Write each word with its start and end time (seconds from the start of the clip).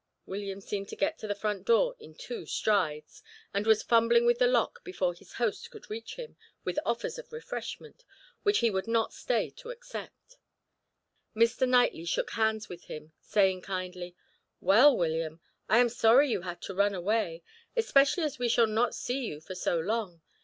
William 0.25 0.59
seemed 0.61 0.87
to 0.89 0.95
get 0.95 1.19
to 1.19 1.27
the 1.27 1.35
front 1.35 1.63
door 1.63 1.95
in 1.99 2.15
two 2.15 2.47
strides, 2.47 3.21
and 3.53 3.67
was 3.67 3.83
fumbling 3.83 4.25
with 4.25 4.39
the 4.39 4.47
lock 4.47 4.83
before 4.83 5.13
his 5.13 5.33
host 5.33 5.69
could 5.69 5.91
reach 5.91 6.15
him, 6.15 6.37
with 6.63 6.79
offers 6.83 7.19
of 7.19 7.31
refreshment, 7.31 8.03
which 8.41 8.61
he 8.61 8.71
would 8.71 8.87
not 8.87 9.13
stay 9.13 9.51
to 9.51 9.69
accept. 9.69 10.37
Mr. 11.35 11.69
Knightley 11.69 12.03
shook 12.05 12.31
hands 12.31 12.67
with 12.67 12.85
him, 12.85 13.13
saying 13.19 13.61
kindly: 13.61 14.15
"Well, 14.59 14.97
William, 14.97 15.39
I 15.69 15.77
am 15.77 15.89
sorry 15.89 16.31
you 16.31 16.41
had 16.41 16.63
to 16.63 16.73
run 16.73 16.95
away, 16.95 17.43
especially 17.77 18.23
as 18.23 18.39
we 18.39 18.49
shall 18.49 18.65
not 18.65 18.95
see 18.95 19.25
you 19.27 19.39
for 19.39 19.53
so 19.53 19.79
long. 19.79 20.23